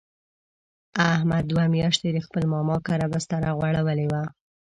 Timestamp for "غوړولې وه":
3.57-4.23